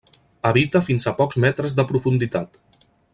Habita 0.49 0.81
fins 0.87 1.05
a 1.11 1.13
pocs 1.21 1.39
metres 1.45 1.77
de 1.81 1.85
profunditat. 1.93 2.59